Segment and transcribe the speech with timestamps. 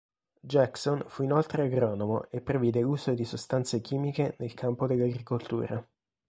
[0.43, 5.87] Jackson fu inoltre agronomo e previde l'uso di sostanze chimiche nel campo dell'agricoltura.